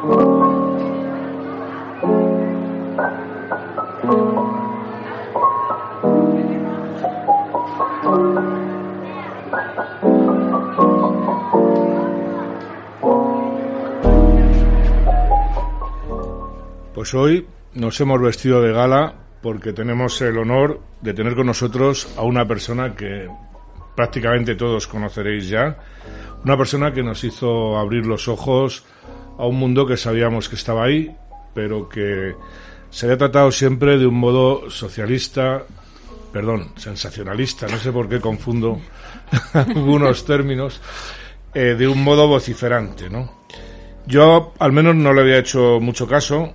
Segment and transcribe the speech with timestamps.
[0.00, 0.08] Pues
[17.14, 22.22] hoy nos hemos vestido de gala porque tenemos el honor de tener con nosotros a
[22.22, 23.28] una persona que
[23.94, 25.76] prácticamente todos conoceréis ya,
[26.42, 28.86] una persona que nos hizo abrir los ojos
[29.40, 31.10] a un mundo que sabíamos que estaba ahí,
[31.54, 32.34] pero que
[32.90, 35.62] se había tratado siempre de un modo socialista,
[36.30, 38.80] perdón, sensacionalista, no sé por qué confundo
[39.54, 40.80] algunos términos,
[41.54, 43.40] eh, de un modo vociferante, ¿no?
[44.06, 46.52] Yo al menos no le había hecho mucho caso,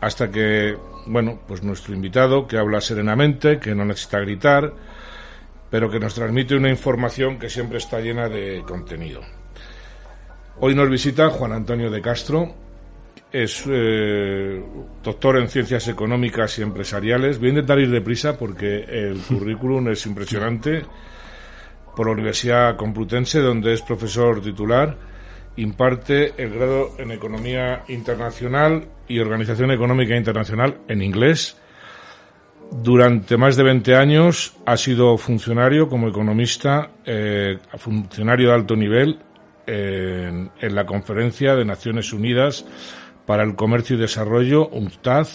[0.00, 4.72] hasta que, bueno, pues nuestro invitado, que habla serenamente, que no necesita gritar,
[5.70, 9.20] pero que nos transmite una información que siempre está llena de contenido.
[10.64, 12.54] Hoy nos visita Juan Antonio de Castro,
[13.32, 14.62] es eh,
[15.02, 17.40] doctor en ciencias económicas y empresariales.
[17.40, 20.84] Voy a intentar ir deprisa porque el currículum es impresionante.
[21.96, 24.96] Por la Universidad Complutense, donde es profesor titular
[25.56, 31.56] imparte el grado en Economía Internacional y Organización Económica Internacional en inglés.
[32.70, 39.18] Durante más de 20 años ha sido funcionario como economista, eh, funcionario de alto nivel
[39.66, 42.64] en, la Conferencia de Naciones Unidas
[43.26, 45.26] para el Comercio y Desarrollo, UNCTAD,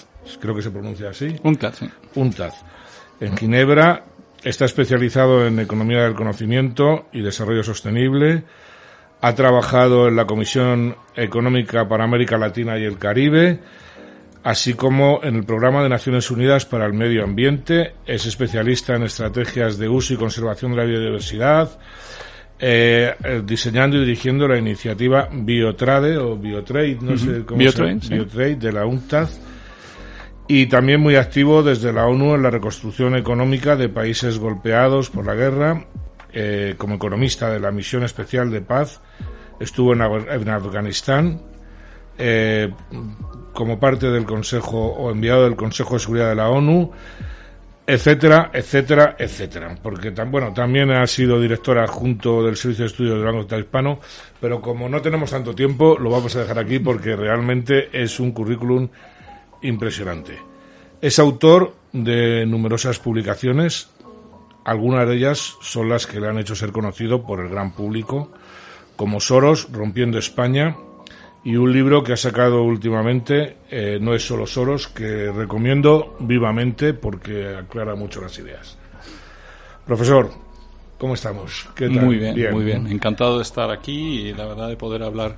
[0.42, 1.36] creo que se pronuncia así.
[1.44, 1.90] UNCTAD, sí.
[2.16, 2.54] UNCTAD.
[3.20, 4.06] En Ginebra
[4.44, 8.44] está especializado en Economía del Conocimiento y Desarrollo Sostenible
[9.22, 13.60] ha trabajado en la Comisión Económica para América Latina y el Caribe,
[14.44, 17.96] así como en el Programa de Naciones Unidas para el Medio Ambiente.
[18.06, 21.80] Es especialista en estrategias de uso y conservación de la biodiversidad,
[22.60, 28.10] eh, eh, diseñando y dirigiendo la iniciativa Biotrade o Biotrade, no sé cómo Biotrade, se
[28.10, 29.30] llama, Biotrade de la UNCTAD.
[30.50, 35.26] Y también muy activo desde la ONU en la reconstrucción económica de países golpeados por
[35.26, 35.86] la guerra.
[36.34, 39.02] Eh, como economista de la Misión Especial de Paz,
[39.60, 41.42] estuvo en, Afganistán.
[42.18, 42.72] Eh,
[43.54, 46.92] como parte del Consejo o enviado del Consejo de Seguridad de la ONU,
[47.90, 49.78] etcétera, etcétera, etcétera.
[49.82, 54.00] Porque bueno, también ha sido directora adjunto del Servicio de Estudios del Banco Central Hispano,
[54.42, 58.34] pero como no tenemos tanto tiempo, lo vamos a dejar aquí porque realmente es un
[58.34, 58.90] currículum
[59.62, 60.38] impresionante.
[61.02, 63.90] Es autor de numerosas publicaciones,
[64.66, 68.34] algunas de ellas son las que le han hecho ser conocido por el gran público,
[68.98, 70.76] como Soros, Rompiendo España,
[71.48, 76.94] y un libro que ha sacado últimamente, eh, No es solo Soros, que recomiendo vivamente
[76.94, 78.78] porque aclara mucho las ideas.
[79.86, 80.30] Profesor,
[80.98, 81.70] ¿cómo estamos?
[81.74, 82.04] ¿Qué tal?
[82.04, 82.88] Muy bien, muy bien.
[82.88, 85.38] Encantado de estar aquí y la verdad de poder hablar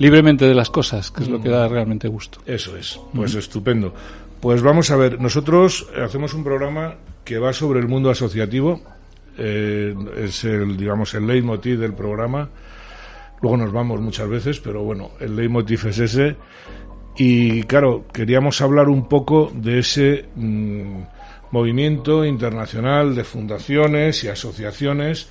[0.00, 2.40] libremente de las cosas, que es lo que da realmente gusto.
[2.44, 3.94] Eso es, pues estupendo.
[4.40, 8.82] Pues vamos a ver, nosotros hacemos un programa que va sobre el mundo asociativo,
[9.36, 12.48] eh, es el, digamos, el leitmotiv del programa.
[13.40, 16.36] Luego nos vamos muchas veces, pero bueno, el leitmotiv es ese.
[17.16, 21.00] Y claro, queríamos hablar un poco de ese mm,
[21.50, 25.28] movimiento internacional de fundaciones y asociaciones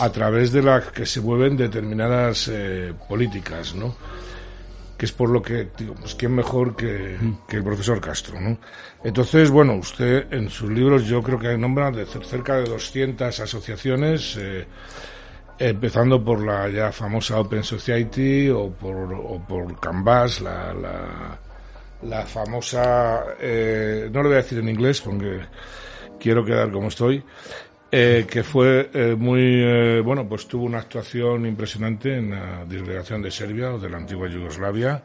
[0.00, 3.96] a través de las que se mueven determinadas eh, políticas, ¿no?
[4.98, 7.16] que es por lo que digo, pues quién mejor que,
[7.50, 8.58] el profesor Castro, ¿no?
[9.04, 14.36] Entonces, bueno, usted en sus libros yo creo que nombra de cerca de 200 asociaciones,
[14.36, 14.66] eh,
[15.58, 20.72] empezando por la ya famosa Open Society o por, o por Canvas, la,
[22.02, 25.40] la, famosa, eh, no lo voy a decir en inglés porque
[26.18, 27.22] quiero quedar como estoy,
[27.90, 33.22] eh, que fue eh, muy, eh, bueno, pues tuvo una actuación impresionante en la disgregación
[33.22, 35.02] de Serbia o de la antigua Yugoslavia,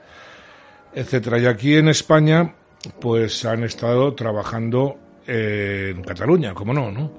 [0.94, 1.40] etcétera.
[1.40, 2.53] Y aquí en España,
[3.00, 7.12] pues han estado trabajando en Cataluña, como no, ¿no?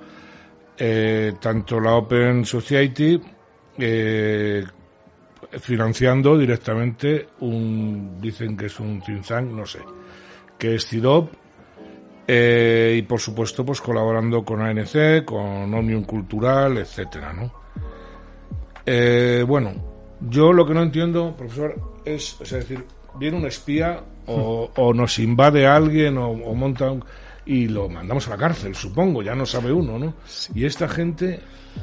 [0.76, 3.20] Tanto la Open Society
[5.60, 9.80] financiando directamente un, dicen que es un think no sé,
[10.58, 11.32] que es CIDOP,
[12.26, 17.52] eh, y por supuesto, pues colaborando con ANC, con Omnium Cultural, etcétera, ¿no?
[18.86, 19.72] Eh, bueno,
[20.20, 21.74] yo lo que no entiendo, profesor,
[22.04, 22.84] es, es decir,
[23.18, 27.04] viene un espía o, o nos invade alguien o, monta un,
[27.46, 30.14] y lo mandamos a la cárcel, supongo, ya no sabe uno, ¿no?
[30.54, 31.40] Y esta gente,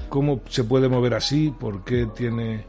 [0.10, 1.54] ¿cómo se puede mover así?
[1.58, 2.66] ¿Por qué tiene...?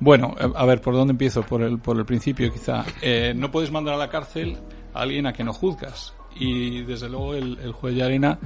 [0.00, 1.42] Bueno, a ver, ¿por dónde empiezo?
[1.42, 2.84] Por el, por el principio, quizá.
[3.02, 4.56] Eh, no puedes mandar a la cárcel
[4.94, 8.38] a alguien a que no juzgas y desde luego el, juez de arena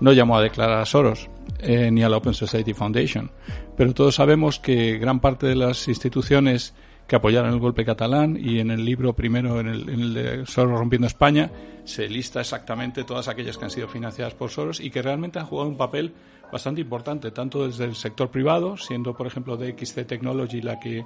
[0.00, 1.30] no llamó a declarar a Soros
[1.62, 3.30] ni a la Open Society Foundation.
[3.76, 6.74] Pero todos sabemos que gran parte de las instituciones
[7.06, 10.46] que apoyaran el golpe catalán y en el libro primero, en el, en el de
[10.46, 11.50] Soros rompiendo España,
[11.84, 15.46] se lista exactamente todas aquellas que han sido financiadas por Soros y que realmente han
[15.46, 16.12] jugado un papel
[16.50, 21.04] bastante importante, tanto desde el sector privado, siendo por ejemplo DXC Technology la que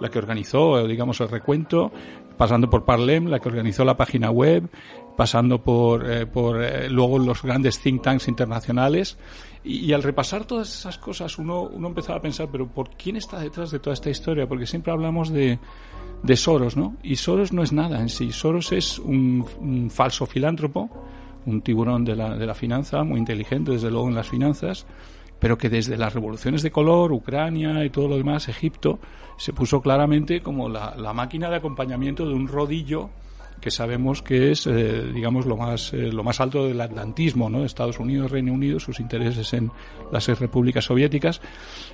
[0.00, 1.90] la que organizó, digamos, el recuento,
[2.36, 4.68] pasando por Parlem, la que organizó la página web,
[5.16, 9.18] pasando por, eh, por eh, luego los grandes think tanks internacionales.
[9.64, 13.40] Y, al repasar todas esas cosas, uno, uno empezaba a pensar, pero ¿por quién está
[13.40, 14.46] detrás de toda esta historia?
[14.46, 15.58] Porque siempre hablamos de,
[16.22, 16.96] de Soros, ¿no?
[17.02, 18.32] Y Soros no es nada en sí.
[18.32, 20.88] Soros es un, falso filántropo,
[21.46, 24.86] un tiburón de la, de la finanza, muy inteligente, desde luego, en las finanzas,
[25.38, 28.98] pero que desde las revoluciones de color, Ucrania y todo lo demás, Egipto,
[29.36, 33.10] se puso claramente como la, máquina de acompañamiento de un rodillo
[33.60, 37.64] que sabemos que es, eh, digamos, lo más, eh, lo más alto del atlantismo, ¿no?
[37.64, 39.70] Estados Unidos, Reino Unido, sus intereses en
[40.12, 41.40] las repúblicas soviéticas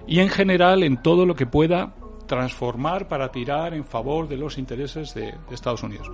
[0.06, 1.94] y en general en todo lo que pueda
[2.26, 6.10] transformar para tirar en favor de los intereses de, Estados Unidos.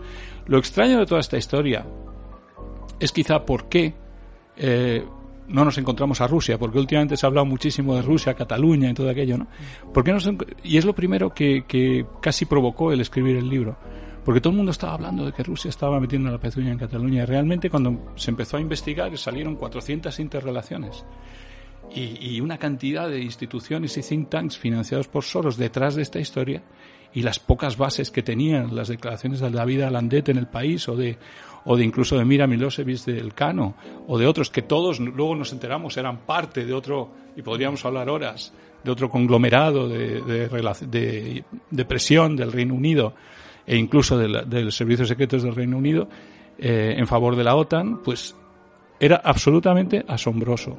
[0.47, 1.87] Lo extraño de toda esta historia
[2.99, 3.94] es quizá por qué
[4.56, 5.05] eh,
[5.49, 8.94] no nos encontramos a Rusia, porque últimamente se ha hablado muchísimo de Rusia, Cataluña y
[8.94, 9.46] todo aquello, ¿no?
[9.93, 10.17] ¿Por qué
[10.62, 13.76] y es lo primero que, que, casi provocó el escribir el libro.
[14.25, 17.22] Porque todo el mundo estaba hablando de que Rusia estaba metiendo la pezuña en Cataluña.
[17.22, 21.05] Y realmente cuando se empezó a investigar salieron 400 interrelaciones
[21.94, 26.20] y, y una cantidad de instituciones y think tanks financiados por Soros detrás de esta
[26.20, 26.62] historia
[27.12, 30.96] y las pocas bases que tenían las declaraciones de David Alandet en el país o
[30.96, 31.19] de,
[31.64, 33.75] o de incluso de Mira Milosevic del Cano,
[34.06, 38.08] o de otros que todos luego nos enteramos eran parte de otro, y podríamos hablar
[38.08, 38.52] horas,
[38.82, 43.14] de otro conglomerado de, de, de, presión del Reino Unido
[43.70, 46.08] e incluso de, de los servicios secretos del Reino Unido
[46.58, 48.34] eh, en favor de la OTAN, pues
[48.99, 50.76] era absolutamente asombroso.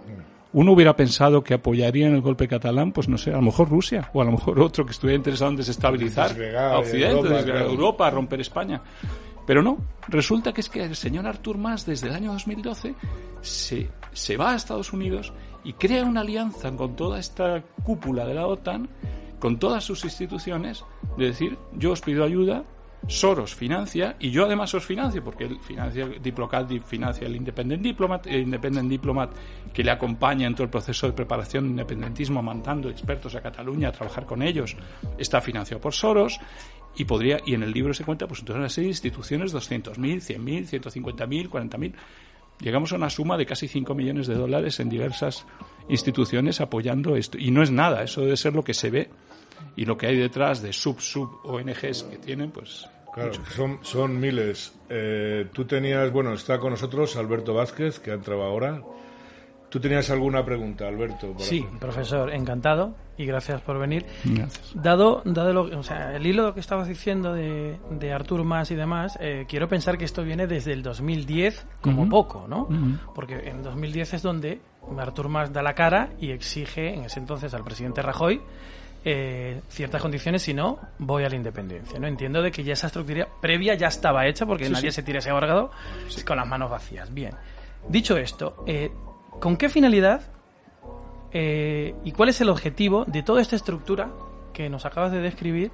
[0.51, 3.69] Uno hubiera pensado que apoyaría en el golpe catalán, pues no sé, a lo mejor
[3.69, 8.07] Rusia o a lo mejor otro que estuviera interesado en desestabilizar a Occidente, Europa, Europa,
[8.07, 8.81] a romper España.
[9.47, 9.77] Pero no,
[10.09, 12.93] resulta que es que el señor Artur Mas desde el año 2012
[13.39, 15.31] se, se va a Estados Unidos
[15.63, 18.89] y crea una alianza con toda esta cúpula de la OTAN,
[19.39, 20.83] con todas sus instituciones,
[21.17, 22.65] de decir, yo os pido ayuda,
[23.07, 28.27] Soros financia y yo además os financio porque él financia Diplocat financia el Independent Diplomat,
[28.27, 29.31] el Independent Diplomat
[29.73, 33.89] que le acompaña en todo el proceso de preparación de independentismo mandando expertos a Cataluña
[33.89, 34.75] a trabajar con ellos
[35.17, 36.39] está financiado por Soros
[36.95, 40.81] y podría y en el libro se cuenta pues entonces serie de instituciones 200.000, 100.000,
[40.81, 41.93] 150.000, 40.000
[42.61, 45.45] llegamos a una suma de casi 5 millones de dólares en diversas
[45.89, 47.37] instituciones apoyando esto.
[47.37, 49.09] Y no es nada eso debe ser lo que se ve
[49.75, 52.87] y lo que hay detrás de sub-sub ONGs que tienen, pues.
[53.13, 54.73] Claro, son, son miles.
[54.89, 58.81] Eh, tú tenías, bueno, está con nosotros Alberto Vázquez, que ha entrado ahora.
[59.69, 61.33] ¿Tú tenías alguna pregunta, Alberto?
[61.37, 64.05] Sí, profesor, encantado y gracias por venir.
[64.25, 64.73] Gracias.
[64.75, 68.75] Dado, dado lo, o sea, el hilo que estabas diciendo de, de Artur Mas y
[68.75, 72.67] demás, eh, quiero pensar que esto viene desde el 2010 como poco, ¿no?
[73.15, 74.59] Porque en 2010 es donde
[74.97, 78.41] Artur Mas da la cara y exige en ese entonces al presidente Rajoy
[79.03, 81.97] eh, ciertas condiciones, si no, voy a la independencia.
[81.97, 82.05] ¿no?
[82.05, 85.31] Entiendo de que ya esa estructura previa ya estaba hecha porque nadie se tira ese
[85.31, 85.71] órgano
[86.25, 87.11] con las manos vacías.
[87.11, 87.31] Bien.
[87.89, 88.91] Dicho esto, eh,
[89.39, 90.21] ¿con qué finalidad
[91.31, 94.11] eh, y cuál es el objetivo de toda esta estructura
[94.53, 95.71] que nos acabas de describir?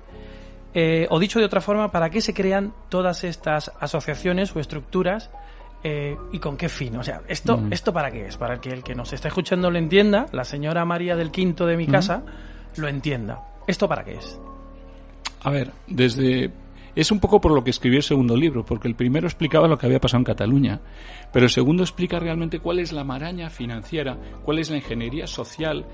[1.10, 5.32] o dicho de otra forma, ¿para qué se crean todas estas asociaciones o estructuras
[6.32, 6.98] y con qué fin.
[6.98, 7.74] O sea, ¿esto, mm.
[7.74, 8.38] ¿esto para qué es?
[8.38, 11.78] Para que el que nos está escuchando lo entienda, la señora María del Quinto de
[11.78, 12.24] mi casa
[12.78, 13.42] lo entienda.
[13.68, 14.40] ¿Esto para qué es?
[15.42, 16.52] A ver, desde
[16.98, 19.78] es un poco por lo que escribió el segundo libro, porque el primero explicaba lo
[19.78, 20.82] que había pasado en Cataluña,
[21.32, 25.86] pero el segundo explica realmente cuál es la maraña financiera, cuál es la ingeniería social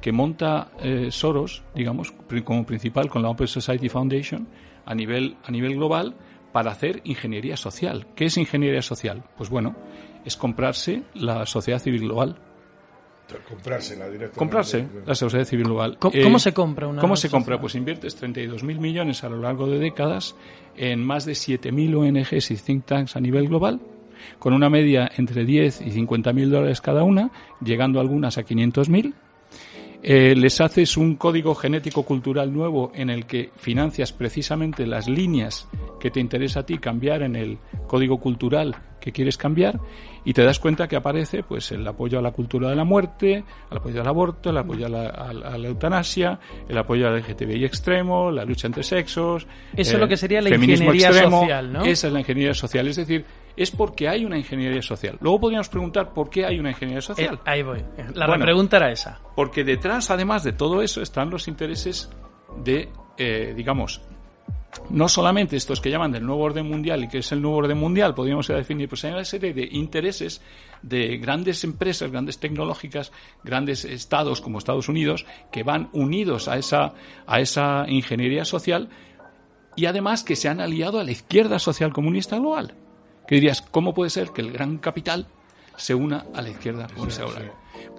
[0.00, 2.12] que monta eh, Soros, digamos,
[2.44, 4.46] como principal con la Open Society Foundation
[4.86, 6.14] a nivel, a nivel global
[6.52, 8.06] para hacer ingeniería social.
[8.14, 9.24] ¿Qué es ingeniería social?
[9.36, 9.74] Pues bueno,
[10.24, 12.36] es comprarse la sociedad civil global.
[13.48, 14.38] Comprársela directamente.
[14.38, 15.98] Comprarse la sociedad civil global.
[15.98, 17.60] ¿Cómo, eh, se compra una ¿Cómo se compra?
[17.60, 20.34] Pues inviertes 32.000 millones a lo largo de décadas
[20.76, 23.80] en más de 7.000 ONGs y think tanks a nivel global,
[24.38, 27.30] con una media entre 10 y 50.000 dólares cada una,
[27.64, 29.14] llegando algunas a 500.000
[30.02, 35.68] eh, les haces un código genético cultural nuevo en el que financias precisamente las líneas
[36.00, 39.78] que te interesa a ti cambiar en el código cultural que quieres cambiar
[40.24, 43.44] y te das cuenta que aparece pues el apoyo a la cultura de la muerte,
[43.70, 48.44] el apoyo al aborto, el apoyo a la, eutanasia, el apoyo al LGTBI extremo, la
[48.44, 49.46] lucha entre sexos.
[49.76, 51.84] Eso es lo que sería la ingeniería social, ¿no?
[51.84, 53.24] Esa es la ingeniería social, es decir,
[53.56, 55.18] es porque hay una ingeniería social.
[55.20, 57.34] Luego podríamos preguntar por qué hay una ingeniería social.
[57.34, 57.84] Eh, ahí voy.
[58.14, 59.20] La pregunta era esa.
[59.36, 62.10] Porque detrás, además de todo eso, están los intereses
[62.64, 64.02] de, eh, digamos,
[64.90, 67.76] no solamente estos que llaman del nuevo orden mundial y que es el nuevo orden
[67.76, 70.40] mundial, podríamos definir, pues hay una serie de intereses
[70.82, 73.12] de grandes empresas, grandes tecnológicas,
[73.44, 76.94] grandes estados como Estados Unidos, que van unidos a esa,
[77.26, 78.88] a esa ingeniería social
[79.76, 82.74] y además que se han aliado a la izquierda social comunista global.
[83.26, 85.26] Que dirías, ¿cómo puede ser que el gran capital
[85.76, 87.52] se una a la izquierda comunista global?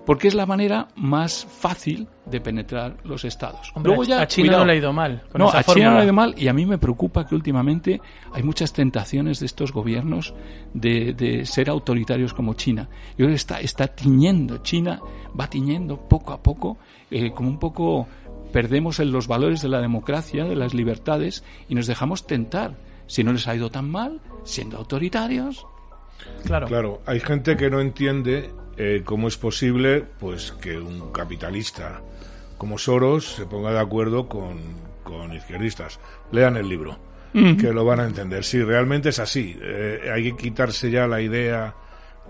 [0.06, 3.72] porque es la manera más fácil de penetrar los estados.
[3.82, 5.24] Luego ya, a China no le ha ido mal.
[5.34, 8.02] no, a China no le ha ido mal y a mí me preocupa que últimamente
[8.34, 10.34] hay muchas tentaciones de estos gobiernos
[10.74, 12.90] de, ser autoritarios como China.
[13.18, 15.00] Y ahora está, está tiñendo, China
[15.40, 16.78] va tiñendo poco a poco,
[17.10, 18.08] eh, como un poco
[18.52, 22.76] perdemos en los valores de la democracia, de las libertades y nos dejamos tentar.
[23.08, 25.66] Si no les ha ido tan mal, siendo autoritarios.
[26.46, 26.68] Claro.
[26.68, 32.02] Claro, hay gente que no entiende eh, cómo es posible pues que un capitalista
[32.58, 34.58] como Soros se ponga de acuerdo con,
[35.04, 36.00] con izquierdistas.
[36.32, 36.98] Lean el libro,
[37.34, 38.44] que lo van a entender.
[38.44, 39.58] Sí, realmente es así.
[39.62, 41.76] Eh, hay que quitarse ya la idea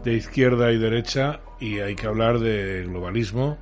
[0.04, 3.58] de izquierda y derecha y hay que hablar de globalismo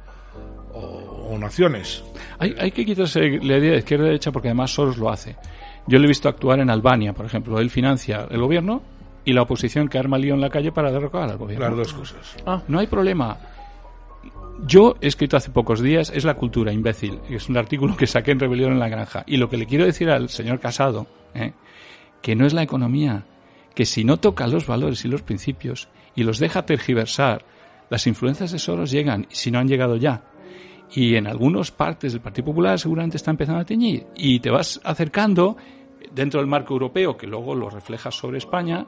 [0.73, 2.03] o, naciones.
[2.39, 5.35] Hay, hay que quitarse la idea de izquierda y derecha porque además Soros lo hace.
[5.87, 7.59] Yo lo he visto actuar en Albania, por ejemplo.
[7.59, 8.81] Él financia el gobierno
[9.25, 11.67] y la oposición que arma lío en la calle para derrocar al gobierno.
[11.67, 12.37] Las dos cosas.
[12.45, 13.37] Ah, no hay problema.
[14.65, 17.19] Yo he escrito hace pocos días, es la cultura, imbécil.
[17.29, 19.23] Es un artículo que saqué en Rebelión en la Granja.
[19.25, 21.53] Y lo que le quiero decir al señor Casado, ¿eh?
[22.21, 23.25] que no es la economía,
[23.73, 27.43] que si no toca los valores y los principios y los deja tergiversar,
[27.89, 30.23] las influencias de Soros llegan, si no han llegado ya.
[30.93, 34.07] Y en algunas partes del Partido Popular seguramente está empezando a teñir.
[34.15, 35.55] Y te vas acercando
[36.13, 38.85] dentro del marco europeo, que luego lo refleja sobre España,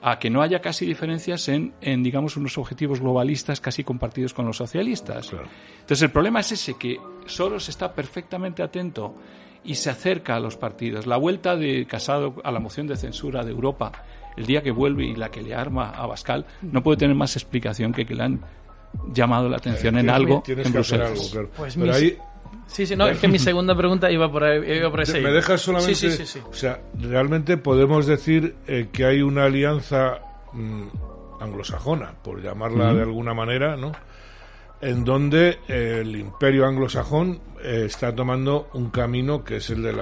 [0.00, 4.46] a que no haya casi diferencias en, en, digamos, unos objetivos globalistas casi compartidos con
[4.46, 5.30] los socialistas.
[5.32, 9.14] Entonces, el problema es ese, que Soros está perfectamente atento
[9.62, 11.06] y se acerca a los partidos.
[11.06, 13.92] La vuelta de Casado a la moción de censura de Europa,
[14.36, 17.36] el día que vuelve y la que le arma a Bascal, no puede tener más
[17.36, 18.40] explicación que que le han
[19.12, 21.34] llamado la atención en algo en Bruselas.
[21.56, 21.76] Pues
[22.66, 24.78] Sí, sí, no, es que mi segunda pregunta iba por ahí.
[24.78, 25.94] Iba por ese ¿Me dejas solamente?
[25.94, 30.20] Sí, sí, sí, O sea, realmente podemos decir eh, que hay una alianza
[30.52, 30.84] mm,
[31.40, 33.92] anglosajona, por llamarla de alguna manera, ¿no?
[34.82, 39.96] En donde el imperio anglosajón eh, está tomando un camino que es el del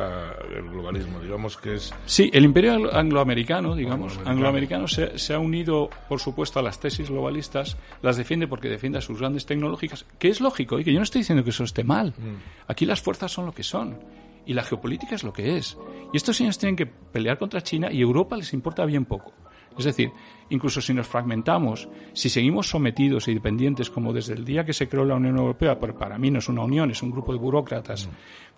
[0.73, 1.95] globalismo, digamos que es...
[2.07, 7.77] Sí, el imperio angloamericano, digamos, angloamericano, se, ha unido, por supuesto, a las tesis globalistas,
[8.01, 11.05] las defiende porque defiende a sus grandes tecnológicas, que es lógico, y que yo no
[11.05, 12.15] estoy diciendo que eso esté mal.
[12.17, 12.67] Mm.
[12.67, 13.99] Aquí las fuerzas son lo que son,
[14.47, 15.77] y la geopolítica es lo que es.
[16.15, 19.35] Y estos señores tienen que pelear contra China, y Europa les importa bien poco.
[19.81, 20.13] Es decir,
[20.51, 24.91] incluso si nos fragmentamos, si seguimos sometidos y dependientes como desde el día que se
[24.91, 27.39] creó la Unión Europea, pero para mí no es una unión, es un grupo de
[27.39, 28.07] burócratas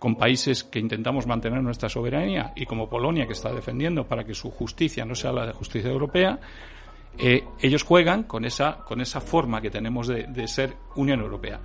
[0.00, 4.34] con países que intentamos mantener nuestra soberanía y como Polonia que está defendiendo para que
[4.34, 6.40] su justicia no sea la de justicia europea,
[7.16, 11.60] eh, ellos juegan con esa, con esa forma que tenemos de, ser Unión Europea.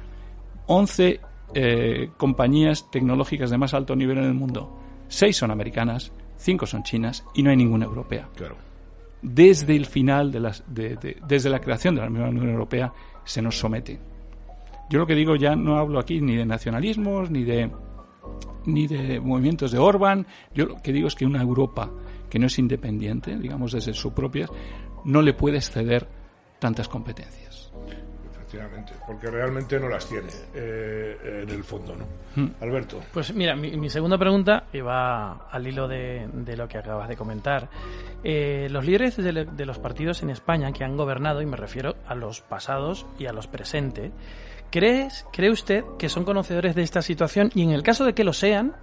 [0.68, 1.20] 11
[1.56, 4.78] eh, compañías tecnológicas de más alto nivel en el mundo.
[5.08, 8.30] Seis son americanas, cinco son chinas y no hay ninguna europea.
[8.36, 8.67] Claro
[9.28, 12.94] desde el final de, las, desde la creación de la Unión Europea
[13.24, 14.00] se nos somete.
[14.90, 17.72] Yo lo que digo ya no hablo aquí ni de nacionalismos ni de
[18.66, 20.28] ni de movimientos de Orban.
[20.54, 21.90] Yo lo que digo es que una Europa
[22.30, 24.48] que no es independiente, digamos desde su propia,
[25.06, 26.08] no le puede ceder
[26.60, 27.47] tantas competencias
[29.06, 32.06] porque realmente no las tiene eh, en el fondo, ¿no?
[32.36, 32.52] Hmm.
[32.62, 33.02] Alberto.
[33.12, 37.70] Pues mira, mi, segunda pregunta iba al hilo de, lo que acabas de comentar.
[38.24, 42.16] Eh, los líderes de, los partidos en España que han gobernado, y me refiero a
[42.16, 44.12] los pasados y a los presentes,
[44.72, 47.52] ¿crees, ¿cree usted que son conocedores de esta situación?
[47.54, 48.76] Y en el caso de que lo sean,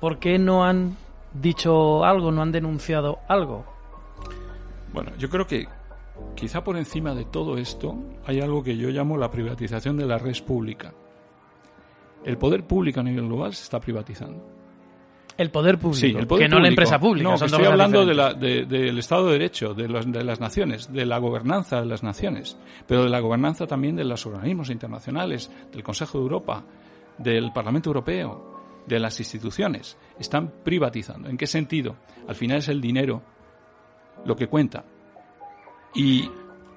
[0.00, 0.96] ¿por qué no han
[1.32, 3.64] dicho algo, no han denunciado algo?
[4.92, 5.68] Bueno, yo creo que
[6.34, 10.18] Quizá por encima de todo esto hay algo que yo llamo la privatización de la
[10.18, 10.92] red pública.
[12.24, 14.60] El poder público a nivel global se está privatizando.
[15.36, 17.30] El poder público, el poder que no la empresa pública.
[17.30, 21.86] No, estoy hablando del Estado de Derecho, de, de, las naciones, de la gobernanza de
[21.86, 26.62] las naciones, pero de la gobernanza también de los organismos internacionales, del Consejo de Europa,
[27.16, 29.96] del Parlamento Europeo, de las instituciones.
[30.18, 31.30] Están privatizando.
[31.30, 31.96] ¿En qué sentido?
[32.28, 33.22] Al final es el dinero
[34.26, 34.84] lo que cuenta.
[35.94, 36.30] Y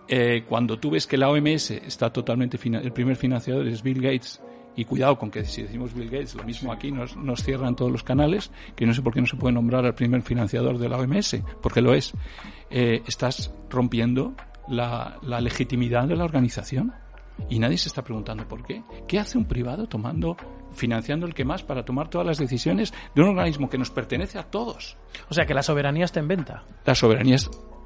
[0.08, 4.41] eh, cuando tú ves que la OMS está totalmente, el primer financiador es Bill Gates,
[4.75, 7.91] y cuidado con que si decimos Bill Gates, lo mismo aquí nos, nos cierran todos
[7.91, 10.89] los canales, que no sé por qué no se puede nombrar al primer financiador de
[10.89, 12.13] la OMS, porque lo es.
[12.72, 14.34] Eh, estás rompiendo
[14.67, 16.93] la, la legitimidad de la organización.
[17.50, 18.84] Y nadie se está preguntando por qué.
[19.08, 20.38] ¿Qué hace un privado tomando
[20.74, 24.38] financiando el que más para tomar todas las decisiones de un organismo que nos pertenece
[24.38, 24.98] a todos.
[25.29, 26.63] O sea que la soberanía está en venta.
[26.86, 27.36] La soberanía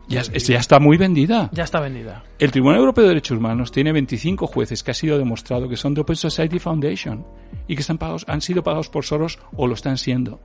[0.07, 1.49] ya, ya, está muy vendida.
[1.51, 2.23] Ya está vendida.
[2.39, 5.93] El Tribunal Europeo de Derechos Humanos tiene 25 jueces que ha sido demostrado que son
[5.93, 7.25] de Open Society Foundation
[7.67, 10.39] y que están pagados, han sido pagados por Soros o lo están siendo.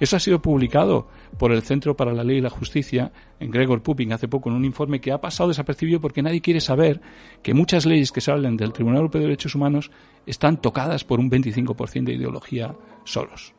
[0.00, 1.06] Eso ha sido publicado
[1.38, 4.56] por el Centro para la Ley y la Justicia, en Gregor Pupin, hace poco, en
[4.56, 7.00] un informe que ha pasado desapercibido porque nadie quiere saber
[7.40, 9.92] que muchas leyes que salen del Tribunal Europeo de Derechos Humanos
[10.26, 13.54] están tocadas por un 25% de ideología Soros.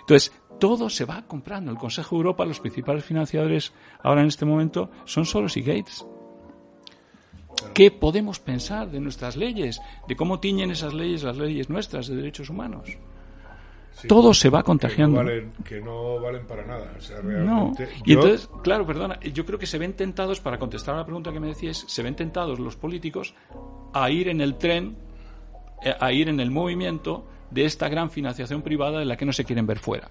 [0.00, 1.70] Entonces, todo se va comprando.
[1.70, 6.06] El Consejo de Europa, los principales financiadores ahora en este momento son Soros y Gates.
[7.72, 9.80] ¿Qué podemos pensar de nuestras leyes?
[10.06, 12.96] ¿De cómo tiñen esas leyes las leyes nuestras de derechos humanos?
[14.08, 15.22] todo se va contagiando.
[15.64, 16.92] Que no valen, para nada.
[17.22, 17.72] no.
[18.04, 21.32] Y entonces, claro, perdona, yo creo que se ven tentados, para contestar a la pregunta
[21.32, 23.34] que me decías, se ven tentados los políticos
[23.92, 24.96] a ir en el tren,
[25.84, 29.32] eh, a ir en el movimiento de esta gran financiación privada de la que no
[29.32, 30.10] se quieren ver fuera.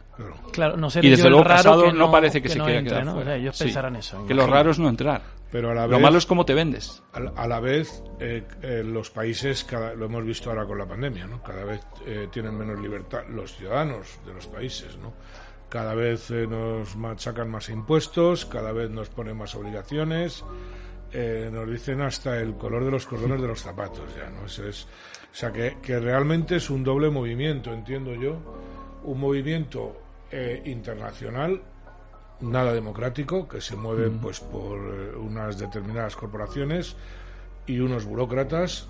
[0.53, 3.35] Claro, no y desde luego raro no, parece que, se quiera quedar fuera.
[3.35, 4.25] ellos pensarán eso.
[4.25, 5.21] Que lo raro es no entrar.
[5.51, 7.03] Pero a la lo malo es cómo te vendes.
[7.11, 11.27] A la, vez, eh, eh, los países, cada, lo hemos visto ahora con la pandemia,
[11.27, 11.43] ¿no?
[11.43, 14.97] cada vez eh, tienen menos libertad los ciudadanos de los países.
[14.97, 15.13] ¿no?
[15.69, 20.43] Cada vez nos machacan más impuestos, cada vez nos ponen más obligaciones.
[21.51, 24.45] nos dicen hasta el color de los cordones de los zapatos ya, ¿no?
[24.45, 24.87] Eso es,
[25.33, 28.37] o sea, que, que realmente es un doble movimiento, entiendo yo,
[29.03, 29.99] un movimiento
[30.31, 31.59] eh, internacional
[32.41, 36.95] nada democrático que se mueve pues por eh, unas determinadas corporaciones
[37.65, 38.87] y unos burócratas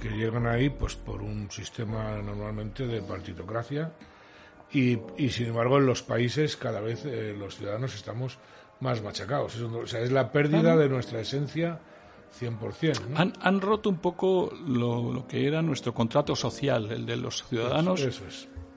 [0.00, 3.92] que llegan ahí pues por un sistema normalmente de partitocracia.
[4.72, 8.38] Y, y sin embargo en los países cada vez eh, los ciudadanos estamos
[8.80, 9.56] más machacados.
[9.60, 11.80] O sea es la pérdida de nuestra esencia
[12.40, 13.14] 100%.
[13.14, 18.06] Han, han, roto un poco lo, que era nuestro contrato social, el de los ciudadanos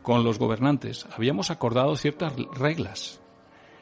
[0.01, 1.07] con los gobernantes.
[1.15, 3.21] Habíamos acordado ciertas reglas.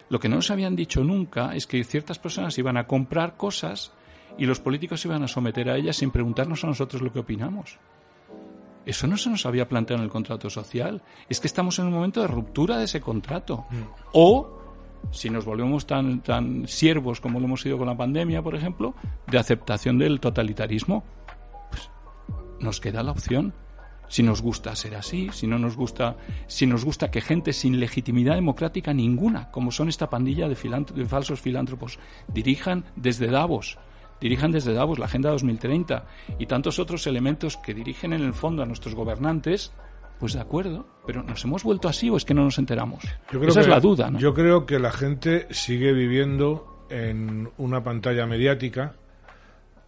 [0.10, 3.92] Lo que no nos habían dicho nunca es que ciertas personas iban a comprar cosas
[4.38, 7.78] y los políticos iban a someter a ellas sin preguntarnos a nosotros lo que opinamos.
[8.86, 11.02] Eso no se nos había planteado en el contrato social.
[11.30, 13.66] Es que estamos en un momento de ruptura de ese contrato.
[13.70, 13.84] Mm.
[14.14, 14.63] O
[15.12, 18.96] si nos volvemos tan, tan siervos como lo hemos sido con la pandemia, por ejemplo,
[19.28, 21.04] de aceptación del totalitarismo,
[21.70, 21.90] pues
[22.60, 23.54] nos queda la opción.
[24.10, 27.80] Si nos gusta ser así, si no nos gusta, si nos gusta que gente sin
[27.80, 30.56] legitimidad democrática ninguna, como son esta pandilla de,
[30.96, 33.80] de falsos filántropos, dirijan desde Davos,
[34.22, 36.06] dirijan desde Davos la Agenda 2030
[36.38, 39.74] y tantos otros elementos que dirigen en el fondo a nuestros gobernantes,
[40.20, 43.04] pues de acuerdo, pero ¿nos hemos vuelto así o es que no nos enteramos?
[43.48, 44.20] Esa es la duda, ¿no?
[44.20, 48.96] Yo creo que la gente sigue viviendo en una pantalla mediática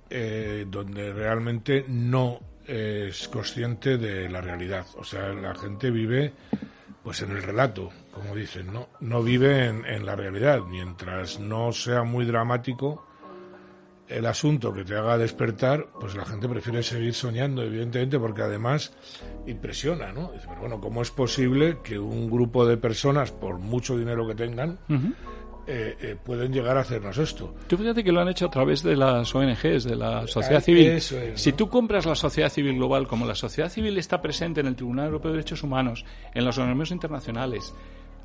[0.10, 4.86] eh, donde realmente no es consciente de la realidad.
[4.98, 6.34] O sea, la gente vive
[7.04, 8.90] pues en el relato, como dicen, ¿no?
[9.00, 10.62] No vive en, en la realidad.
[10.68, 13.06] Mientras no sea muy dramático,
[14.08, 18.94] el asunto que te haga despertar, pues la gente prefiere seguir soñando, evidentemente, porque además
[19.48, 20.32] impresiona, ¿no?
[20.48, 24.80] pero bueno, ¿cómo es posible que un grupo de personas, por mucho dinero que tengan,
[25.68, 27.54] eh, eh, pueden llegar a hacernos esto?
[27.68, 31.00] Tú fíjate que lo han hecho a través de las ONGs, de la sociedad civil.
[31.00, 34.76] si tú compras la sociedad civil global, como la sociedad civil está presente en el
[34.76, 37.74] Tribunal Europeo de Derechos Humanos, en los organismos internacionales,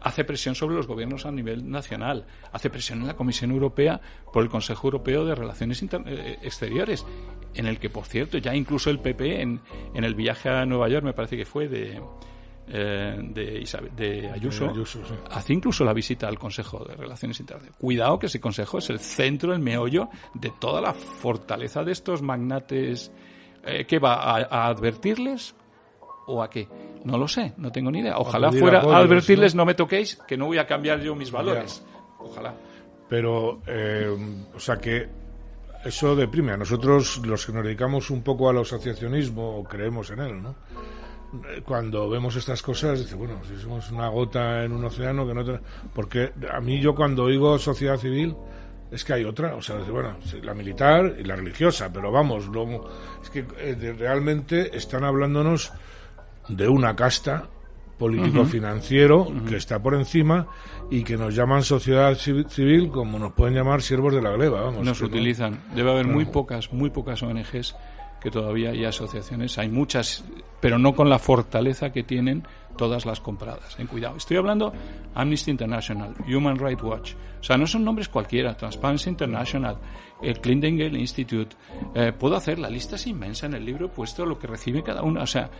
[0.01, 4.01] hace presión sobre los gobiernos a nivel nacional, hace presión en la Comisión Europea
[4.33, 7.05] por el Consejo Europeo de Relaciones eh, Exteriores,
[7.55, 9.61] en el que, por cierto, ya incluso el PP en,
[9.95, 12.01] en el viaje a Nueva York, me parece que fue de,
[12.73, 14.73] eh, de, de, Ayuso,
[15.31, 17.77] hace incluso la visita al Consejo de Relaciones Internacionales.
[17.81, 22.23] Cuidado que ese Consejo es el centro, el meollo de toda la fortaleza de estos
[22.23, 23.11] magnates
[23.65, 25.57] eh, que va a advertirles
[26.27, 26.69] o a qué.
[27.05, 28.19] No lo sé, no tengo ni idea.
[28.19, 29.65] Ojalá fuera a advertirles, ¿no?
[29.65, 31.85] me toquéis, que no voy a cambiar yo mis valores.
[32.19, 32.55] Ojalá.
[33.09, 34.17] Pero, eh,
[34.55, 35.09] o sea que
[35.85, 36.53] eso deprime.
[36.53, 40.55] A nosotros, los que nos dedicamos un poco al asociacionismo, o creemos en él, ¿no?
[41.65, 45.61] Cuando vemos estas cosas, dice, bueno, si somos una gota en un océano que no...
[45.95, 48.35] Porque a mí yo cuando oigo sociedad civil,
[48.91, 52.89] es que hay otra, o sea, bueno, la militar y la religiosa, pero vamos, luego,
[53.23, 55.73] es que eh, realmente están hablándonos
[56.51, 57.49] de una casta
[57.99, 60.47] político-financiero que está por encima
[60.91, 64.63] y que nos llaman sociedad civil como nos pueden llamar siervos de la gleba.
[64.63, 65.63] Vamos, nos utilizan.
[65.75, 67.75] Debe haber muy pocas, muy pocas ONGs
[68.21, 69.59] que todavía hay asociaciones.
[69.59, 70.25] Hay muchas,
[70.61, 72.45] pero no con la fortaleza que tienen
[72.77, 73.79] todas las compradas.
[73.79, 74.17] En cuidado.
[74.17, 74.73] Estoy hablando
[75.15, 77.13] Amnesty International, Human Rights Watch.
[77.41, 78.57] O sea, no son nombres cualquiera.
[78.57, 79.77] Transparency International,
[80.23, 81.57] el Clinton Institute.
[81.95, 84.83] Eh, puedo hacer la lista es inmensa en el libro he puesto lo que recibe
[84.83, 85.23] cada uno.
[85.23, 85.51] O sea,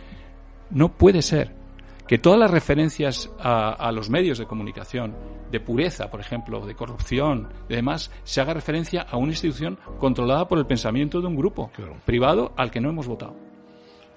[0.71, 1.59] no puede ser.
[2.07, 5.15] que todas las referencias a, los medios de comunicación,
[5.49, 10.45] de pureza, por ejemplo, de corrupción y demás, se haga referencia a una institución controlada
[10.45, 11.71] por el pensamiento de un grupo
[12.03, 13.33] privado al que no hemos votado.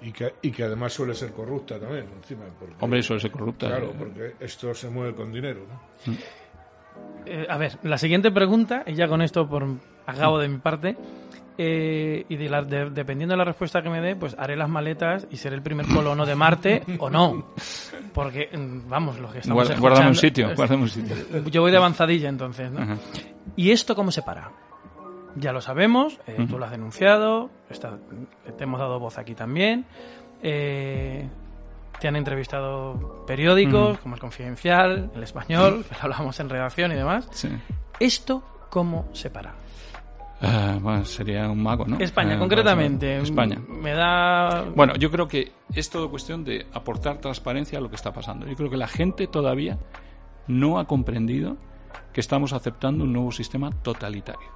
[0.01, 2.43] Y que, y que además suele ser corrupta también, encima.
[2.81, 3.67] Hombre, suele ser corrupta.
[3.67, 6.11] Claro, porque esto se mueve con dinero, ¿no?
[6.11, 6.17] Mm.
[7.25, 9.65] Eh, a ver, la siguiente pregunta, y ya con esto por
[10.05, 10.95] acabo de mi parte,
[11.57, 15.55] eh, y dependiendo de la respuesta que me dé, pues haré las maletas y seré
[15.55, 17.53] el primer colono de Marte o no.
[18.13, 21.15] Porque, mm, vamos, los que estamos Guarda, un sitio, un sitio.
[21.49, 22.97] Yo voy de avanzadilla entonces, ¿no?
[23.55, 24.51] ¿Y esto cómo se para?
[25.35, 27.49] Ya lo sabemos, eh, tú lo has denunciado,
[28.57, 29.85] te hemos dado voz aquí también.
[30.41, 31.27] Eh,
[31.99, 37.27] te han entrevistado periódicos como El Confidencial, El Español, que hablamos en redacción y demás.
[37.99, 39.55] ¿Esto cómo se para?
[40.41, 41.97] Ah, bueno, sería un mago, ¿no?
[41.99, 43.17] España, eh, concretamente.
[43.17, 43.61] España.
[43.67, 44.65] Me da.
[44.75, 48.45] Bueno, yo creo que es todo cuestión de aportar transparencia a lo que está pasando.
[48.45, 49.77] Yo creo que la gente todavía
[50.47, 51.57] no ha comprendido
[52.13, 54.53] que estamos aceptando un nuevo sistema totalitario.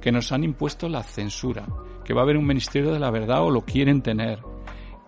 [0.00, 1.66] Que nos han impuesto la censura.
[2.04, 4.40] Que va a haber un ministerio de la verdad o lo quieren tener.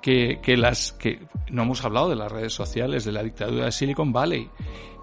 [0.00, 0.92] Que, que las.
[0.92, 4.48] que No hemos hablado de las redes sociales, de la dictadura de Silicon Valley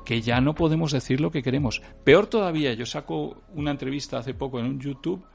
[0.08, 1.82] que ya no podemos decir lo que queremos.
[2.06, 5.26] Peor todavía, yo saco una entrevista hace poco en un YouTube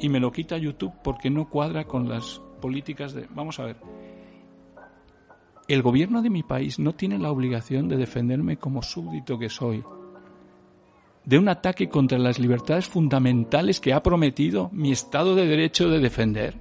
[0.00, 3.26] y me lo quita YouTube porque no cuadra con las políticas de...
[3.34, 3.76] Vamos a ver.
[5.68, 9.84] El gobierno de mi país no tiene la obligación de defenderme como súbdito que soy
[11.26, 15.98] de un ataque contra las libertades fundamentales que ha prometido mi Estado de Derecho de
[15.98, 16.54] defender.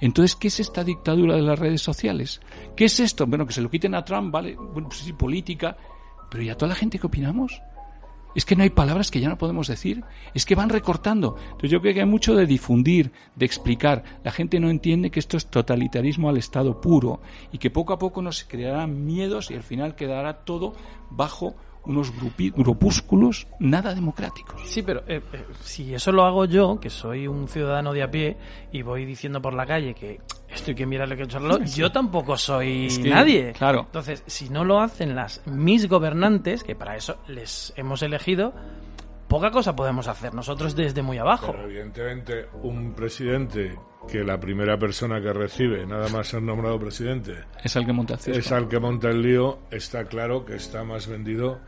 [0.00, 2.40] Entonces, ¿qué es esta dictadura de las redes sociales?
[2.76, 3.26] ¿Qué es esto?
[3.26, 5.76] Bueno, que se lo quiten a Trump, vale, bueno, pues sí, política,
[6.32, 7.60] pero ¿y a toda la gente que opinamos?
[8.34, 10.02] Es que no hay palabras que ya no podemos decir.
[10.32, 11.36] Es que van recortando.
[11.42, 14.02] Entonces yo creo que hay mucho de difundir, de explicar.
[14.24, 17.20] La gente no entiende que esto es totalitarismo al Estado puro
[17.52, 20.74] y que poco a poco nos crearán miedos y al final quedará todo
[21.10, 22.12] bajo unos
[22.54, 24.60] grupúsculos nada democráticos.
[24.66, 28.10] Sí, pero eh, eh, si eso lo hago yo, que soy un ciudadano de a
[28.10, 28.36] pie
[28.72, 32.36] y voy diciendo por la calle que esto hay que mirarle que echarlo, yo tampoco
[32.36, 33.52] soy nadie.
[33.52, 33.80] Claro.
[33.86, 38.52] Entonces, si no lo hacen las mis gobernantes, que para eso les hemos elegido,
[39.28, 41.52] poca cosa podemos hacer nosotros desde muy abajo.
[41.52, 43.76] Pero evidentemente, un presidente
[44.08, 48.18] que la primera persona que recibe, nada más ser nombrado presidente, es el que monta
[48.26, 51.60] el Es el que monta el lío, está claro que está más vendido.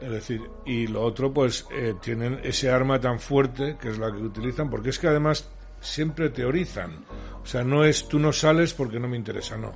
[0.00, 4.10] Es decir, y lo otro, pues eh, tienen ese arma tan fuerte que es la
[4.10, 7.04] que utilizan, porque es que además siempre teorizan.
[7.42, 9.72] O sea, no es tú no sales porque no me interesa, no.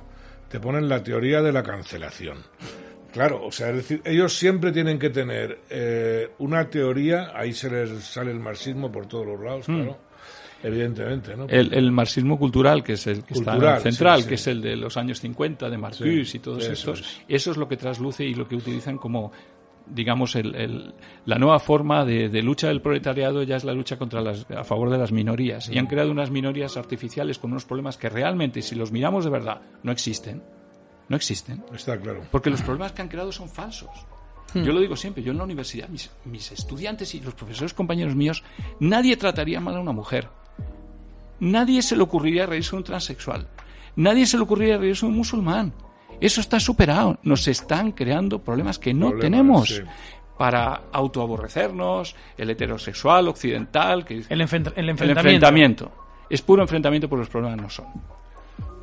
[0.49, 2.39] Te ponen la teoría de la cancelación.
[3.13, 7.69] Claro, o sea, es decir, ellos siempre tienen que tener eh, una teoría, ahí se
[7.69, 9.75] les sale el marxismo por todos los lados, mm.
[9.75, 10.08] claro
[10.63, 11.47] Evidentemente, ¿no?
[11.47, 15.19] El, marxismo cultural, que es el que está central, que es el de los años
[15.19, 18.97] 50, de Marcuse y todos estos, eso es lo que trasluce y lo que utilizan
[18.97, 19.31] como
[19.91, 20.93] digamos, el,
[21.25, 24.89] la nueva forma de, lucha del proletariado ya es la lucha contra las, a favor
[24.89, 25.69] de las minorías.
[25.69, 25.87] Y han mm.
[25.87, 29.91] creado unas minorías artificiales con unos problemas que realmente, si los miramos de verdad, no
[29.91, 30.43] existen.
[31.07, 31.63] No existen.
[31.73, 32.21] Está claro.
[32.31, 33.89] Porque los problemas que han creado son falsos.
[34.53, 34.63] Hmm.
[34.63, 38.15] Yo lo digo siempre, yo en la universidad, mis, mis estudiantes y los profesores compañeros
[38.15, 38.43] míos,
[38.79, 40.29] nadie trataría mal a una mujer.
[41.39, 43.47] Nadie se le ocurriría reírse un transexual.
[43.95, 45.73] Nadie se le ocurriría reírse un musulmán.
[46.21, 47.17] Eso está superado.
[47.23, 49.81] Nos están creando problemas que no tenemos.
[50.37, 54.05] Para autoaborrecernos, el heterosexual occidental.
[54.05, 55.03] Que, el, enfrentamiento.
[55.03, 55.91] el enfrentamiento.
[56.29, 57.87] Es puro enfrentamiento, porque los problemas no son.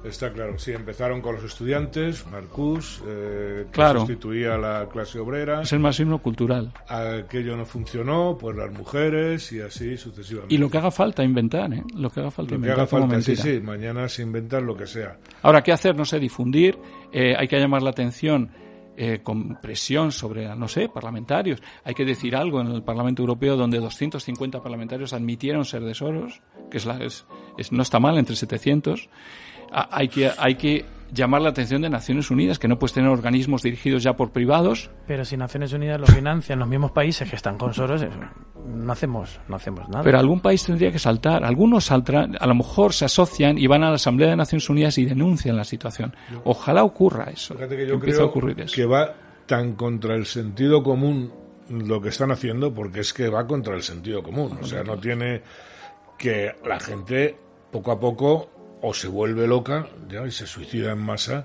[0.09, 5.63] Está claro, sí, empezaron con los estudiantes, Marcus, eh, que sustituía la clase obrera.
[5.63, 6.73] Es el marxismo cultural.
[6.89, 10.55] Aquello no funcionó, pues las mujeres y así sucesivamente.
[10.55, 11.83] Y lo que haga falta inventar, ¿eh?
[11.95, 12.77] Lo que haga falta lo inventar.
[12.77, 15.19] Que haga falta, sí, sí, mañana se inventan lo que sea.
[15.43, 15.97] Ahora, ¿qué hacer?
[15.97, 16.79] No sé, difundir,
[17.13, 18.51] eh, hay que llamar la atención.
[18.99, 21.61] Eh, con presión sobre, no sé, parlamentarios.
[21.85, 26.41] Hay que decir algo en el Parlamento Europeo donde 250 parlamentarios admitieron ser de Soros,
[26.71, 27.27] que es, la, es,
[27.59, 29.11] es no está mal entre 700
[29.73, 33.63] hay que, hay que llamar la atención de Naciones Unidas, que no puedes tener organismos
[33.63, 34.91] dirigidos ya por privados.
[35.07, 38.05] Pero si Naciones Unidas lo financian los mismos países que están con Soros,
[38.67, 40.03] no hacemos, no hacemos nada.
[40.03, 41.45] Pero algún país tendría que saltar.
[41.45, 44.99] Algunos saldrán, a lo mejor se asocian y van a la Asamblea de Naciones Unidas
[44.99, 46.15] y denuncian la situación.
[46.45, 47.55] Ojalá ocurra eso.
[47.55, 48.33] Fíjate que yo creo
[48.73, 49.15] que va
[49.47, 51.33] tan contra el sentido común
[51.69, 54.59] lo que están haciendo, porque es que va contra el sentido común.
[54.61, 55.43] O sea, no tiene
[56.19, 57.37] que la gente
[57.71, 58.51] poco a poco
[58.89, 61.45] o se vuelve loca ya y se suicida en masa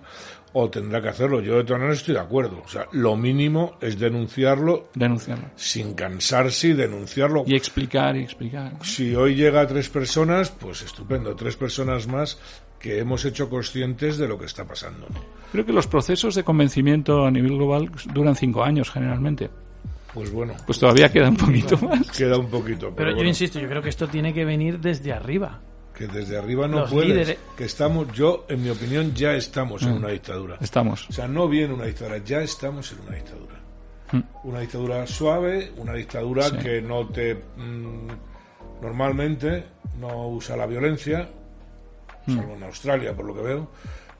[0.54, 1.42] o tendrá que hacerlo.
[1.42, 2.62] Yo de todas maneras estoy de acuerdo.
[2.64, 5.46] O sea, lo mínimo es denunciarlo, denunciarlo.
[5.56, 7.44] sin cansarse y denunciarlo.
[7.48, 8.74] Y explicar y explicar.
[8.84, 12.38] Si hoy llega a tres personas, pues estupendo, tres personas más
[12.78, 15.08] que hemos hecho conscientes de lo que está pasando.
[15.52, 19.50] Creo que los procesos de convencimiento a nivel global duran cinco años generalmente.
[20.14, 20.54] Pues bueno.
[20.68, 22.12] Pues todavía queda un poquito más.
[22.12, 22.94] Queda un poquito.
[22.94, 25.60] Pero, Pero, yo insisto, yo creo que esto tiene que venir desde arriba.
[26.08, 27.10] Que desde arriba no Los puedes.
[27.10, 30.58] líderes- Que estamos, yo, en mi opinión, ya estamos en una dictadura.
[30.62, 31.08] Estamos.
[31.10, 33.56] O sea, no viene una dictadura, ya estamos en una dictadura.
[34.12, 34.20] Mm.
[34.44, 36.58] Una dictadura suave, una dictadura Sí.
[36.58, 37.36] que no te.
[37.36, 38.08] mm,
[38.82, 39.64] normalmente
[40.00, 41.30] no usa la violencia,
[42.26, 42.36] Mm.
[42.36, 43.72] salvo en Australia, por lo que veo.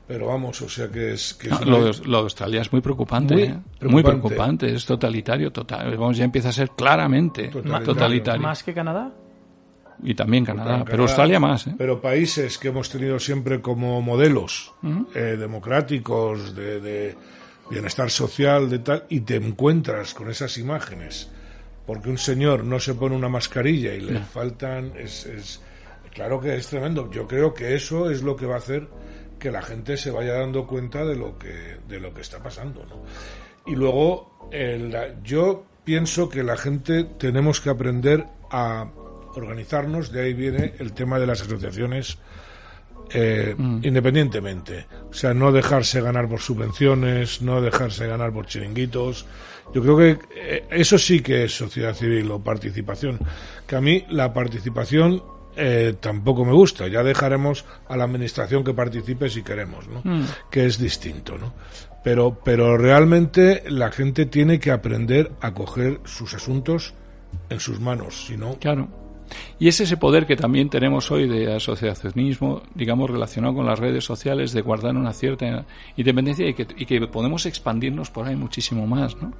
[0.06, 1.34] Pero vamos, o sea que es.
[1.34, 3.34] Que es No, lo, de, lo de Australia es muy preocupante.
[3.34, 3.46] Muy ¿eh?
[3.78, 3.86] preocupante.
[3.88, 4.74] Muy preocupante.
[4.74, 5.52] Es totalitario.
[5.52, 7.86] Total, vamos, ya empieza a ser claramente Totalitario.
[7.86, 8.42] totalitario.
[8.42, 9.12] ¿Más que Canadá?
[10.02, 10.70] Y también Canadá.
[10.70, 11.66] Canadá, pero Australia más.
[11.66, 11.74] ¿eh?
[11.78, 14.72] Pero países que hemos tenido siempre como modelos
[15.14, 17.16] eh, democráticos, de, de
[17.70, 21.30] bienestar social, de tal, y te encuentras con esas imágenes,
[21.86, 25.60] porque un señor no se pone una mascarilla y le faltan, es, es-
[26.12, 27.10] claro que es tremendo.
[27.10, 28.88] Yo creo que eso es lo que va a hacer
[29.38, 32.84] que la gente se vaya dando cuenta de lo que de lo que está pasando,
[32.86, 33.02] ¿no?
[33.66, 38.88] Y luego, el- yo pienso que la gente tenemos que aprender a
[39.34, 42.18] organizarnos, de ahí viene el tema de las asociaciones
[43.14, 44.86] eh, independientemente.
[45.10, 49.26] O sea, no dejarse ganar por subvenciones, no dejarse ganar por chiringuitos.
[49.74, 53.18] Yo creo que eh, eso sí que es sociedad civil o participación.
[53.66, 55.22] Que a mí la participación
[55.56, 56.88] eh, tampoco me gusta.
[56.88, 60.02] Ya dejaremos a la administración que participe si queremos, ¿no?
[60.50, 61.52] Que es distinto, ¿no?
[62.02, 66.94] Pero, pero realmente la gente tiene que aprender a coger sus asuntos
[67.48, 69.01] en sus manos, si no, Claro.
[69.58, 74.04] Y es ese poder que también tenemos hoy de asociacionismo, digamos, relacionado con las redes
[74.04, 75.64] sociales, de guardar una cierta
[75.96, 79.32] independencia y que, y que podemos expandirnos por ahí muchísimo más, ¿no?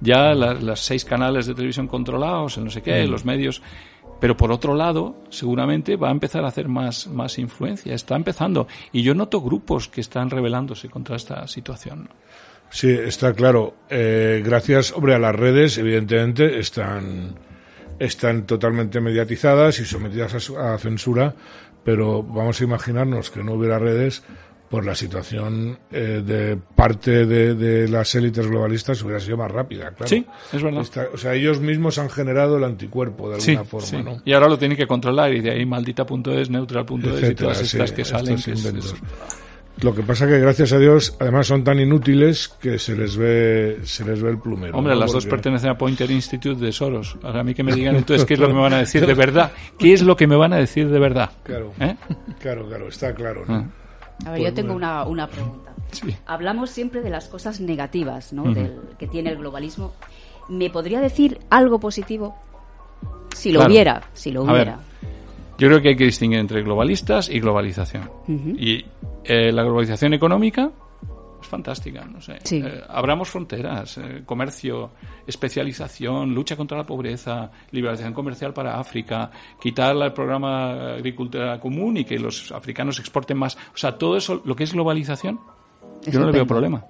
[0.00, 3.62] Ya la- las seis canales de televisión controlados, el no sé qué, los medios.
[4.20, 7.94] Pero por otro lado, seguramente va a empezar a hacer más, más influencia.
[7.94, 8.66] Está empezando.
[8.92, 12.08] Y yo noto grupos que están rebelándose contra esta situación.
[12.70, 13.74] Sí, está claro.
[13.90, 17.34] Eh, gracias, hombre, a las redes, evidentemente, están,
[17.98, 21.34] están totalmente mediatizadas y sometidas a, a censura,
[21.84, 24.22] pero vamos a imaginarnos que no hubiera redes
[24.70, 29.90] por la situación eh, de parte de, de las élites globalistas hubiera sido más rápida,
[29.90, 30.08] claro.
[30.08, 30.80] Sí, es verdad.
[30.80, 33.96] Está- o sea, ellos mismos han generado el anticuerpo de alguna forma, sí.
[34.02, 34.20] ¿no?
[34.24, 37.96] Y ahora lo tienen que controlar y de ahí maldita.es, neutral.es y todas estas sí,
[37.96, 38.36] que salen.
[38.42, 38.94] que es- inventos.
[38.94, 39.43] es-
[39.82, 43.80] Lo que pasa que gracias a Dios, además son tan inútiles que se les ve,
[43.82, 44.76] se les ve el plumero.
[44.78, 45.00] Hombre, ¿no?
[45.00, 47.16] las dos pertenecen a Pointer Institute de Soros.
[47.24, 49.04] Ahora a mí que me digan entonces qué es lo que me van a decir
[49.06, 49.50] de verdad.
[49.78, 51.30] ¿Qué es lo que me van a decir de verdad?
[51.42, 51.96] Claro, ¿Eh?
[52.40, 53.54] claro, claro, está claro, ¿no?
[54.24, 55.72] Ah, A ver, yo tengo una, una pregunta.
[55.90, 56.14] sí.
[56.24, 58.44] Hablamos siempre de las cosas negativas ¿no?
[58.54, 59.92] Del, que tiene el globalismo.
[60.48, 62.36] ¿Me podría decir algo positivo?
[63.34, 63.72] Si lo Claro.
[63.72, 64.78] hubiera, si lo A ver, hubiera.
[65.58, 68.10] Yo creo que hay que distinguir entre globalistas y globalización.
[68.58, 68.84] Y
[69.24, 70.70] eh, la globalización económica
[71.40, 72.38] es fantástica, no sé.
[72.42, 72.62] Sí.
[72.64, 74.90] Eh, abramos fronteras, eh, comercio,
[75.26, 82.04] especialización, lucha contra la pobreza, liberalización comercial para África, quitar el programa agricultura común y
[82.04, 83.56] que los africanos exporten más.
[83.56, 85.38] O sea, todo eso, lo que es globalización,
[86.06, 86.84] yo no le veo problema.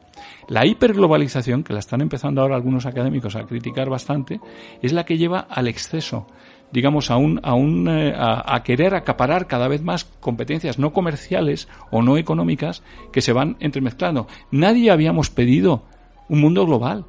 [0.48, 4.40] La hiperglobalización, que la están empezando ahora algunos académicos a criticar bastante,
[4.83, 6.27] es la que lleva al exceso,
[6.72, 10.92] digamos, a, un, a, un, eh, a, a querer acaparar cada vez más competencias no
[10.92, 14.27] comerciales o no económicas que se van entremezclando.
[14.50, 15.85] Nadie habíamos pedido
[16.29, 17.05] un mundo global.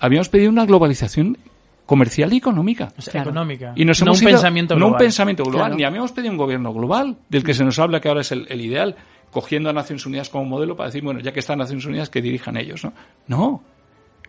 [0.00, 1.38] Habíamos pedido una globalización
[1.86, 2.92] comercial y económica.
[2.98, 3.30] O sea, Claro.
[3.30, 3.72] económica.
[3.76, 4.92] Y nos no hemos un ido- pensamiento no global.
[4.92, 5.76] un pensamiento global, Claro.
[5.76, 8.46] ni habíamos pedido un gobierno global, del que se nos habla que ahora es el,
[8.48, 8.96] el ideal,
[9.30, 12.22] cogiendo a Naciones Unidas como modelo para decir, bueno, ya que están Naciones Unidas, que
[12.22, 12.92] dirijan ellos, ¿no?
[13.26, 13.62] No.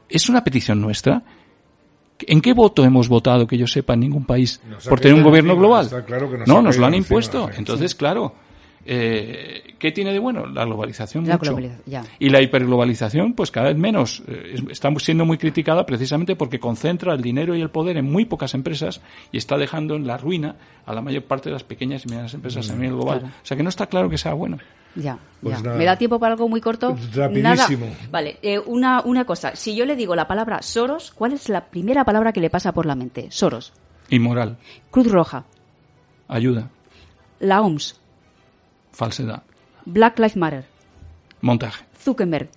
[0.09, 1.21] Es una petición nuestra.
[2.19, 5.51] ¿En qué voto hemos votado, que yo sepa, en ningún país por tener un gobierno
[5.51, 5.85] encima, global?
[5.85, 7.49] está claro que nos no, nos lo han encima, impuesto.
[7.57, 8.33] Entonces, claro,
[8.85, 10.45] eh, ¿qué tiene de bueno?
[10.45, 11.51] La globalización La mucho.
[11.51, 12.03] globalización, ya.
[12.19, 14.21] Y la hiperglobalización, pues cada vez menos.
[14.27, 18.05] Eh, es- está siendo muy criticada precisamente porque concentra el dinero y el poder en
[18.05, 19.01] muy pocas empresas
[19.31, 22.33] y está dejando en la ruina a la mayor parte de las pequeñas y medianas
[22.33, 23.19] empresas a nivel global.
[23.19, 23.33] Claro.
[23.43, 24.57] O sea que no está claro que sea bueno.
[24.95, 25.63] Ya, Pues ya.
[25.63, 25.77] nada.
[25.77, 26.97] ¿Me da tiempo para algo muy corto?
[27.13, 27.85] Rapidísimo.
[27.85, 27.97] Nada.
[28.11, 29.55] Vale, eh, una, una cosa.
[29.55, 32.71] Si yo le digo la palabra Soros, ¿cuál es la primera palabra que le pasa
[32.71, 33.27] por la mente?
[33.31, 33.73] Soros.
[34.09, 34.57] Inmoral,
[34.91, 35.43] Cruz Roja.
[36.27, 36.69] ayuda,
[37.39, 37.99] La OMS.
[38.91, 39.43] falsedad,
[39.85, 40.65] Black Lives Matter.
[41.41, 42.49] montaje, Zuckerberg.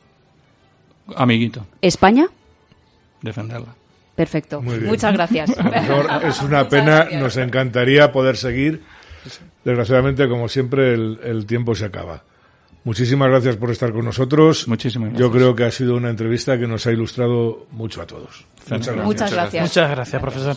[1.16, 2.26] amiguito, España.
[3.22, 3.74] defenderla.
[4.14, 4.60] Perfecto.
[4.62, 5.50] Muchas gracias.
[5.50, 5.58] Es
[6.42, 7.22] una Muchas pena, gracias.
[7.22, 8.82] nos encantaría poder seguir,
[9.64, 12.22] desgraciadamente, como siempre, el, el tiempo se acaba.
[12.84, 14.66] Muchísimas gracias por estar con nosotros.
[14.68, 15.32] Muchísimas Yo gracias.
[15.32, 18.44] creo que ha sido una entrevista que nos ha ilustrado mucho a todos.
[18.70, 19.04] Muchas gracias.
[19.04, 19.62] Muchas gracias.
[19.62, 20.56] Muchas gracias, profesor.